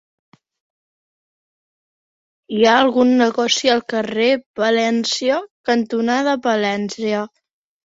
Hi 2.55 2.63
ha 2.63 2.79
algun 2.87 3.13
negoci 3.21 3.71
al 3.75 3.85
carrer 3.95 4.31
Palència 4.63 5.39
cantonada 5.73 6.37
Palència? 6.49 7.25